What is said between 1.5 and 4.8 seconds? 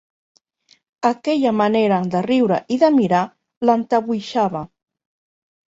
manera de riure i de mirar l'entabuixava.